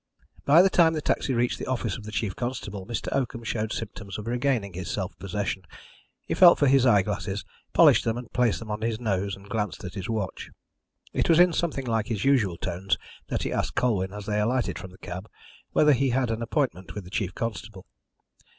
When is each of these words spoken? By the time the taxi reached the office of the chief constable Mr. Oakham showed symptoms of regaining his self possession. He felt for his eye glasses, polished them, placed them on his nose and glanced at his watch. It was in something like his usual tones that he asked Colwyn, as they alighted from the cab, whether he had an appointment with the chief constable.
By 0.45 0.63
the 0.63 0.69
time 0.71 0.93
the 0.93 0.99
taxi 1.01 1.31
reached 1.35 1.59
the 1.59 1.67
office 1.67 1.95
of 1.95 2.05
the 2.05 2.11
chief 2.11 2.35
constable 2.35 2.87
Mr. 2.87 3.07
Oakham 3.11 3.43
showed 3.43 3.71
symptoms 3.71 4.17
of 4.17 4.25
regaining 4.25 4.73
his 4.73 4.89
self 4.89 5.15
possession. 5.19 5.61
He 6.25 6.33
felt 6.33 6.57
for 6.57 6.65
his 6.65 6.87
eye 6.87 7.03
glasses, 7.03 7.45
polished 7.71 8.03
them, 8.03 8.17
placed 8.33 8.57
them 8.57 8.71
on 8.71 8.81
his 8.81 8.99
nose 8.99 9.35
and 9.35 9.47
glanced 9.47 9.83
at 9.83 9.93
his 9.93 10.09
watch. 10.09 10.49
It 11.13 11.29
was 11.29 11.37
in 11.37 11.53
something 11.53 11.85
like 11.85 12.07
his 12.07 12.25
usual 12.25 12.57
tones 12.57 12.97
that 13.27 13.43
he 13.43 13.53
asked 13.53 13.75
Colwyn, 13.75 14.11
as 14.11 14.25
they 14.25 14.39
alighted 14.39 14.79
from 14.79 14.89
the 14.89 14.97
cab, 14.97 15.29
whether 15.71 15.93
he 15.93 16.09
had 16.09 16.31
an 16.31 16.41
appointment 16.41 16.95
with 16.95 17.03
the 17.03 17.11
chief 17.11 17.35
constable. 17.35 17.85